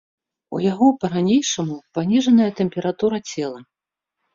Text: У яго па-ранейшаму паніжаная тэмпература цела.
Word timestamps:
У 0.55 0.61
яго 0.71 0.87
па-ранейшаму 1.03 1.77
паніжаная 2.01 2.51
тэмпература 2.65 3.17
цела. 3.33 3.61